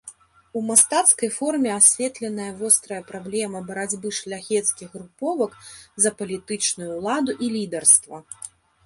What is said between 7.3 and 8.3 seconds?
і лідарства.